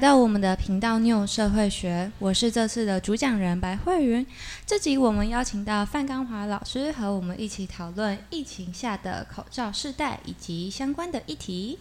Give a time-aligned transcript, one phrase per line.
[0.00, 4.26] 来到我们的频道 New 社会学，我是这次的主讲人白慧云。
[4.64, 11.78] 这集我们邀请到范刚华老师和我们一起讨论疫情下的口罩试戴以及相关的议题。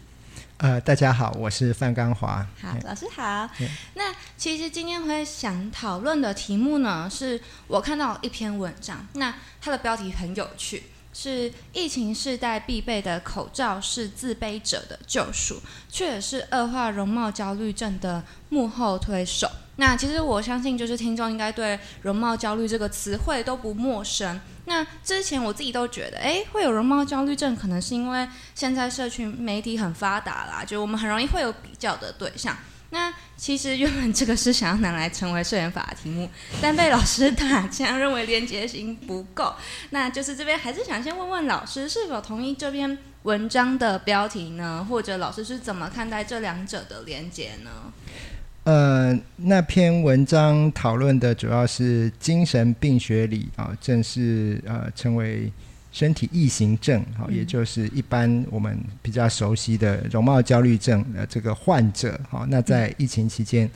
[0.58, 2.46] 呃，大家好，我是范刚华。
[2.62, 3.50] 好，老师好。
[3.94, 10.84] 那其实今天会想讨论的题目呢，是我看到一篇文章，那它的标题很有趣。
[11.22, 19.52] 是疫情世代必备的口罩，是自卑者的救赎，却也是恶化容貌焦虑症的幕后推手。
[19.76, 24.40] 那其实我相信，就是听众应该对容貌焦虑这个词汇都不陌生。
[24.64, 32.56] 那之前我自己都觉得，哎，会有容貌焦虑症，可能是因为现在社群媒体很发达啦，就我们很容易会有比较的对象。
[32.92, 36.28] 那其实原本这个是想要拿来成为摄影法的题目，
[36.60, 39.54] 但被老师打枪，认为连接性不够。
[39.92, 44.86] 那就是这边还是想先问问老师，是否同意这篇文章的标题呢？
[44.90, 47.70] 或者老师是怎么看待这两者的连接呢？
[48.64, 55.52] 呃，那篇文章讨论的主要是精神病学里啊，正是呃称为。
[55.92, 63.70] 身体异形症，好，也就是一般我们比较熟悉的容貌焦虑症的这个患者，好，那在疫情期间，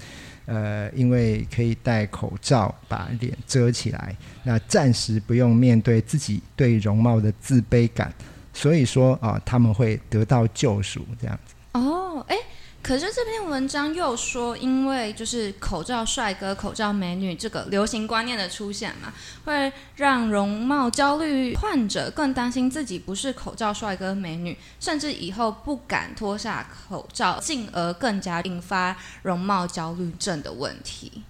[0.45, 8.13] 呃，因为可以戴口罩把脸遮起来，那暂时不用面对自己对容貌的自卑感，
[8.53, 11.53] 所以说啊，他们会得到救赎，这样子。
[11.73, 12.37] 哦，哎。
[12.83, 19.13] 可是这篇文章又说，因为就是口罩帅哥、口罩美女这个流行观念的出现嘛，
[19.45, 31.23] 会让容貌焦虑患者更担心自己不是口罩帅哥美女，甚至以后不敢脱下口罩，进而更加引发容貌焦虑症的问题。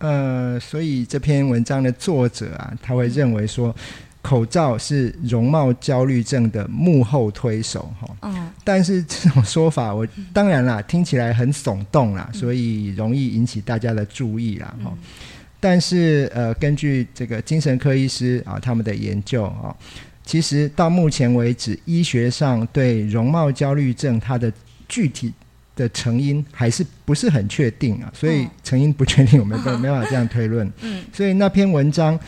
[0.00, 3.74] 呃，所以这篇文章的作者啊，他会认为说。
[4.28, 8.14] 口罩是容貌焦虑症的幕后推手，哈。
[8.20, 8.50] 嗯。
[8.62, 14.92] 但是这种说法，我当然啦，听起来很耸动啦，所以容易引起大家的注意啦，哈。
[15.58, 19.74] 但是呃，根据这个精神科医师啊他们的研究啊，
[20.26, 24.52] 其实到目前为止，医学上对容貌焦虑症它的
[24.86, 25.32] 具体
[25.74, 30.70] 的成因还是不是很确定啊，所以成因不确定，我们 没没法这样推论。
[30.82, 31.02] 嗯。
[31.14, 32.20] 所以那篇文章。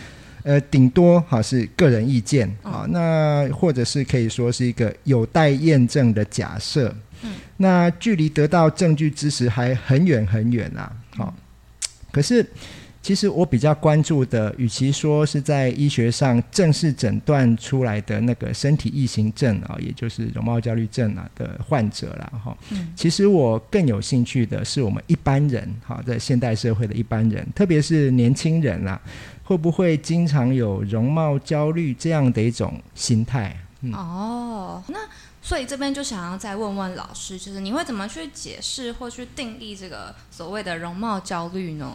[0.43, 6.95] 呃，顶多哈是个人意见啊，那或者是可以说是一个有待验证的假设。
[7.23, 10.91] 嗯，那距离得到证据支持还很远很远啊。
[11.17, 11.35] 好，
[12.11, 12.45] 可是
[13.11, 22.57] 其实我比较关注的，与其说是在医学上正式诊断出来的那个身体异形症啊，也就是容貌焦虑症啊的患者啦哈。
[22.71, 29.01] 嗯，其实我更有兴趣的是我们一般人哈，在现代社会的一般人，特别是年轻人啦。
[29.43, 33.61] 会不会经常有容貌焦虑这样的一种心态？
[33.93, 35.01] 哦，那
[35.43, 41.93] 所以这边就想要再问问老师，就是你会怎么去解释或去定义这个所谓的容貌焦虑呢？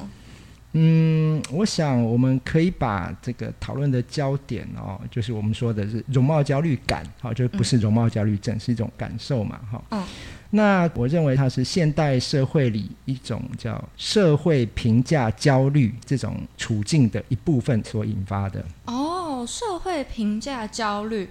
[0.78, 9.82] 嗯，我想我们可以把这个讨论的焦点哦，就是我们说的是容貌焦虑感，好，就不是容貌焦虑症，是一种感受嘛，哈。
[9.92, 10.04] 嗯。
[10.52, 18.64] 那我认为它是现代社会里一种叫社会评价焦虑这种处境的一部分所引发的。
[18.86, 21.28] 哦，社会评价焦虑，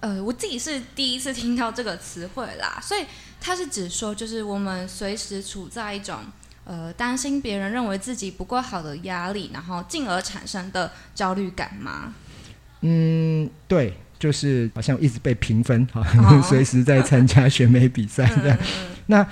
[0.00, 3.04] 呃，我自己是第一次听到这个词汇啦，所以
[3.40, 6.18] 它是指说，就是我们随时处在一种
[6.68, 12.14] 呃担心别人认为自己不够好的压力，然后进而产生的焦虑感吗？
[12.82, 13.92] 嗯，对。
[14.20, 16.04] 就是好像一直被评分，哈，
[16.42, 18.58] 随时在参加选美比赛这样。
[19.06, 19.24] 那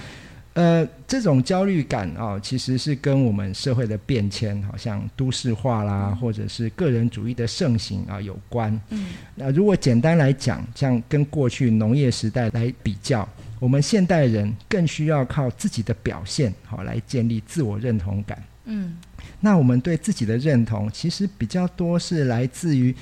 [0.55, 8.81] 呃，这种焦虑感啊，其实是跟我们社会的变迁，好像都市化啦，或者是个人主义的盛行啊有关。
[8.91, 18.43] 嗯，那如果简单来讲，像跟过去农业时代来比较，我们现代人更需要靠自己的表现，好来建立自我认同感。
[18.65, 18.97] 嗯，
[19.41, 22.95] 那我们对自己的认同，其实比较多是来自于。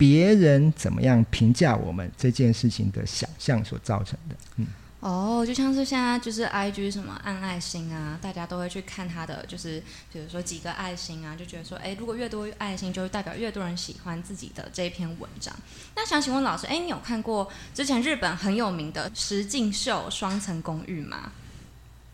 [0.00, 4.66] 别人怎么样评价我们这件事情的想象所造成的，嗯，
[5.00, 9.82] 哦，就像是现在就是 I G 什么按爱心啊，大家都会去看他的，就是
[10.12, 15.54] 比如说几个爱心啊，就觉得说，哎，如果越多爱心，就代表越多人喜欢自己的这一篇文章。
[15.96, 21.32] 那想请问老师，哎，你有看过之前日本很有名的石境秀双层公寓吗？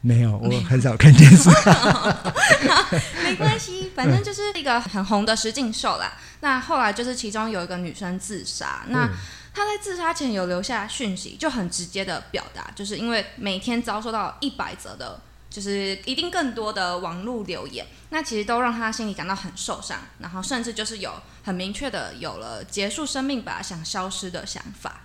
[0.02, 1.50] 没有，我很少看电视。
[3.24, 6.12] 没关系，反正就是一个很红的石境秀啦。
[6.40, 9.10] 那后来就是其中有一个女生自杀，那
[9.56, 15.18] 他在自杀前有留下讯息，就很直接的表达，就是因为每天遭受到一百则的，
[15.48, 21.10] 就是一定更多的网络留言，那其实都让他心里感到很受伤，然后甚至就是有
[21.42, 25.00] 很明确的有了结束生命吧，想消失的想法。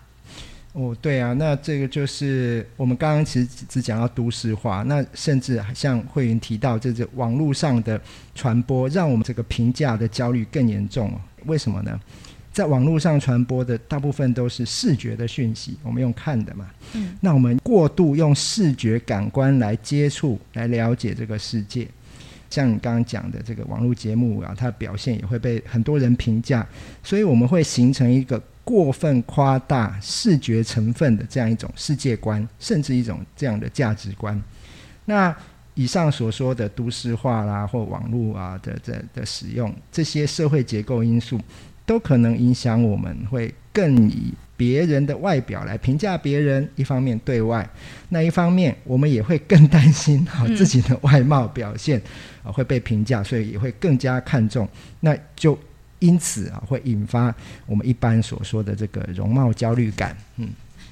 [0.73, 8.01] 哦，对啊，那这个就是我们刚刚其实只讲到都市化，那甚至像慧云提到，这是网络上的
[8.35, 11.17] 传播，让我们这个评价的焦虑更严重。
[11.45, 11.97] 为什么呢？
[12.51, 16.69] 在网络上传播的大部分都是视觉的讯息，我们用看的嘛。
[16.93, 17.17] 嗯。
[17.21, 21.87] 那我们过度用视觉感官来接触、来了解这个世界，
[22.49, 26.67] 像你刚刚讲的这个网络节目啊，它的表现也会被很多人评价，
[27.03, 28.41] 所以我们会形成一个。
[28.63, 34.39] 过分夸大视觉成分的这样一种世界观，甚至一种这样的价值观。
[35.03, 35.35] 那
[35.73, 41.41] 以上所说的都市化啦，或网络啊的的的使用，这些社会结构因素，
[41.85, 46.67] 都可能影响我们会更以别人的外表来评价别人。
[46.75, 47.67] 一方面对外，
[48.09, 52.01] 那一方面我们也会更担心啊自己的外貌表现
[52.43, 54.67] 啊会被评价，所以也会更加看重。
[54.99, 55.57] 那就。
[56.03, 57.31] 因此啊，会引发
[57.67, 60.17] 我们一般所说的这个容貌焦虑感。
[60.37, 60.49] 嗯，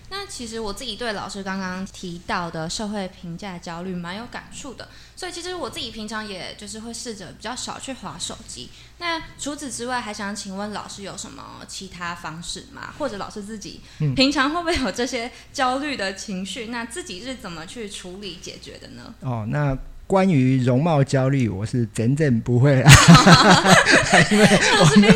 [0.09, 8.69] 那其实我自己对老师刚刚提到的社会评价焦虑蛮有感触的，所以其实我自己平常也就是会试着比较少去划手机。
[8.97, 12.93] 那除此之外，还想请问老师有什么其他方式吗？
[12.97, 13.81] 或者老师自己
[14.15, 16.67] 平常会不会有这些焦虑的情绪？
[16.67, 19.13] 那自己是怎么去处理解决的呢？
[19.21, 19.77] 哦，那。
[20.09, 22.91] 关于容貌焦虑，我是整整不会啊，
[24.31, 25.15] 因为我们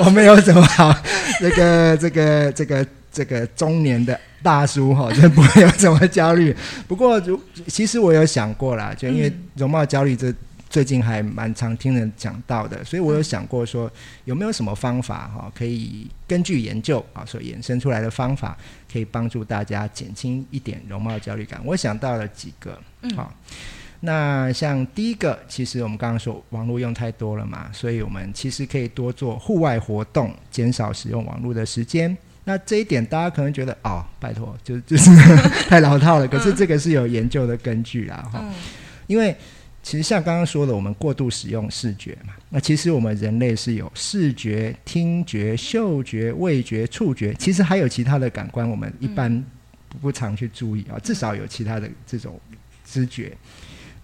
[0.00, 0.94] 我们有什么好
[1.40, 6.54] 这个这个这个这个中年的大叔哈，就不会有什么焦虑。
[6.86, 10.32] 不过，如其实我有想过啦，就因为容貌焦虑这
[10.68, 13.90] 最近还蛮常听人讲到的，所以我有想过说
[14.24, 18.56] 有没有什么方法哈，可以根据研究啊所衍生出来的方法，
[18.92, 21.60] 可以帮助大家减轻一点容貌焦虑感。
[21.64, 22.78] 我想到了几个，
[23.14, 23.32] 好。
[24.00, 32.16] 那像第一个，其实我们刚刚说网络用太多了嘛，所以我们其实可以多做户外活动，减少使用网络的时间。
[32.44, 35.10] 那这一点大家可能觉得哦，拜托，就 就是
[35.68, 36.28] 太老套了。
[36.28, 38.44] 可是这个是有研究的根据啦，哈。
[39.08, 39.34] 因为
[39.82, 49.44] 其实像刚刚说的，我们过度使用视觉嘛，那其实我们人类是有视觉、听觉、嗅觉、味觉、触觉，其实还有其他的感官，我们一般
[50.00, 52.38] 不常去注意啊，至少有其他的这种
[52.84, 53.36] 知觉。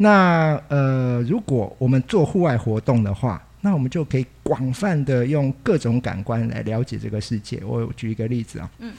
[0.02, 7.62] 那呃，如果我们做户外活动的话，那我们就可以广泛的用各种感官来了解这个世界。
[7.64, 8.92] 我举一个例子啊，嗯，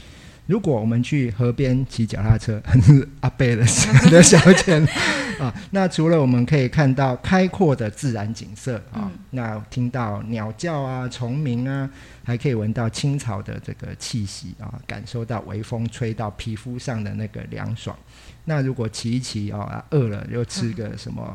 [0.45, 2.61] 如果我们去河边骑脚踏车，
[3.21, 3.63] 阿贝的
[4.11, 4.85] 的小钱
[5.39, 11.89] 啊，那除了我们可以看到开阔的自然景色啊，那听到鸟叫啊、虫鸣啊，
[12.25, 17.97] 还可以闻到青草的这个气息啊，感受到微风吹到皮肤上的那个凉爽。
[18.45, 21.33] 那如果骑一骑哦，饿了又吃个什么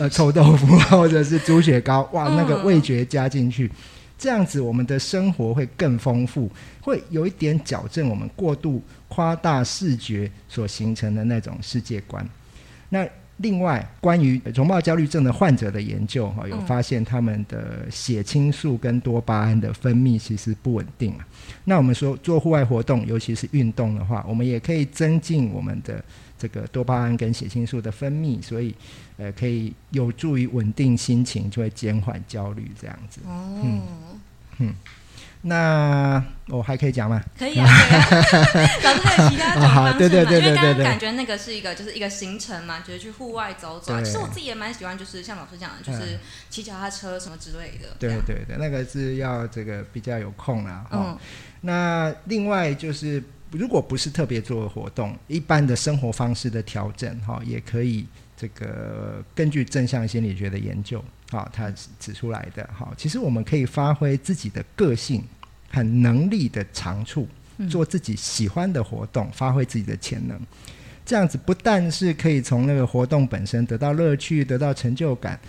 [0.00, 3.70] 呃臭豆腐或者是猪血糕，哇，那个味觉加进去，
[4.18, 6.50] 这样子我们的生活会更丰富，
[6.80, 12.28] 会有一点矫正我们过度夸大视觉所形成的那种世界观。
[12.88, 13.06] 那
[13.36, 21.24] 另外，关于容貌焦虑症的患者的研究哈，有发现他们的血清素跟多巴胺的分泌其实不稳定啊。
[21.64, 26.02] 那我们说做户外活动，尤其是运动的话，我们也可以增进我们的。
[26.38, 28.74] 这个多巴胺跟血清素的分泌，所以
[29.16, 33.20] 呃可以有助于稳定心情，就会减缓焦虑这样子。
[33.26, 33.82] 哦，嗯
[34.58, 34.74] 嗯，
[35.42, 37.22] 那我还可以讲吗？
[37.38, 39.92] 可以啊，老师还有其他 讲方式吗？
[39.98, 44.00] 对对对对对对，感觉那个是一个就是一个行程嘛，就是去户外走走。
[44.02, 46.18] 其实我自己也蛮喜欢，就是像老师讲的，就是
[46.50, 47.88] 骑脚踏车什么之类的。
[47.98, 50.86] 对对对，那个是要这个比较有空啦。
[50.92, 51.18] 嗯，
[51.62, 53.22] 那另外就是。
[53.52, 65.22] 如果不是特别做活动，一般的生活方式的调整，哈，也可以这个根据正向心理学的研究，啊，它指出来的，哈，其实我们可以发挥自己的个性
[65.70, 67.26] 和能力的长处，
[67.70, 70.38] 做自己喜欢的活动，发挥自己的潜能，
[71.06, 75.40] 这样子不但是可以从那个活动本身得到乐趣，得到成就感。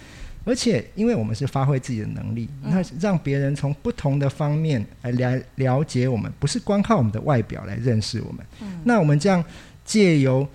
[0.46, 8.44] 而且，因为我们是发挥自己的能力，那让别人从不同的方面来了了解我们，不是光靠我们的外表来认识我们。
[8.84, 9.44] 那我们这样
[9.86, 10.48] 借由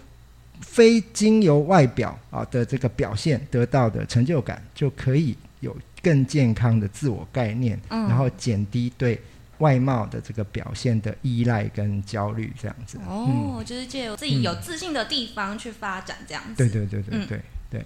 [0.61, 9.21] 非经由外表啊的这个表现得到的成就感，就可以有更健康的自我概念，然后减低对
[9.59, 12.99] 外貌的这个表现的依赖跟焦虑，这样子。
[13.07, 16.55] 哦，就是借由自己有自信的地方去发展，这样子。
[16.57, 17.85] 对对对对对对。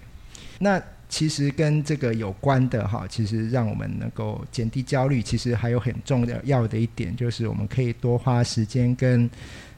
[0.59, 0.81] 那。
[1.09, 5.21] 其实跟这个有关的哈，其实让我们能够减低焦虑。
[5.23, 9.27] 其实还有很重要的一点，就是我们可以多花时间跟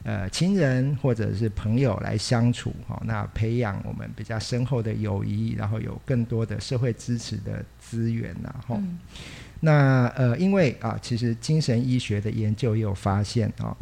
[0.04, 8.78] 呃亲人或者是朋友来相处哈，那培养我们比较深厚的友谊，然后有更多的社会支持的资源然后
[9.58, 13.74] 那呃，因为啊，其实精神医学的研究也有发现啊，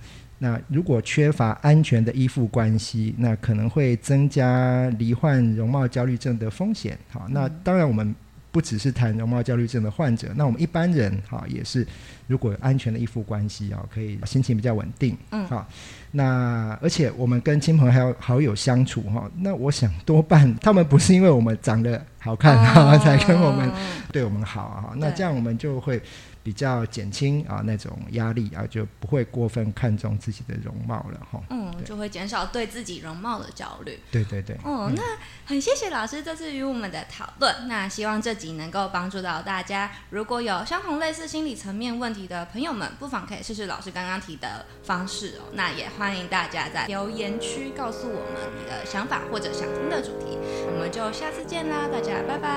[0.42, 6.98] 那如果缺乏安全的依附关系，那可能会增加罹患容貌焦虑症的风险。
[7.10, 8.14] 好，那当然我们
[8.50, 11.86] 不只是谈容貌焦虑症的患者，那我们一般人哈也是，
[12.26, 15.14] 如果有安全的依附关系啊，可以心情比较稳定。
[15.30, 15.68] 嗯，好。
[16.10, 23.70] 那而且我们跟亲朋还有好友相处哈，那我想多半他们不是因为我们长得好看哈才跟我们
[24.10, 26.00] 对我们好啊，那这样我们就会。
[26.42, 31.40] 比较减轻啊那种压力啊，就不会过分看重自己的容貌了哈。
[31.50, 33.98] 嗯，就会减少对自己容貌的焦虑。
[34.10, 34.56] 对对对。
[34.64, 35.02] 哦，那
[35.44, 37.68] 很谢谢老师这次与我们的讨论。
[37.68, 39.90] 那希望这集能够帮助到大家。
[40.10, 45.52] 如果有相同类似心理层面问题的朋友们，不妨可以试试老师刚刚提的方式哦。
[45.52, 50.38] 那也欢迎大家在留言区告诉我们你的想法或者想听的主题。
[50.72, 52.48] 我们就下次见啦，大家拜拜。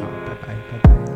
[0.00, 1.11] 好，拜拜，拜拜。